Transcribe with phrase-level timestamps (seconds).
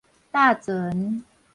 [0.31, 1.23] 搭船